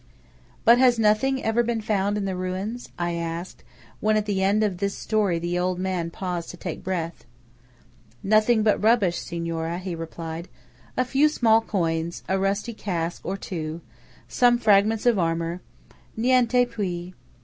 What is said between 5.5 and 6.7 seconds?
old man paused to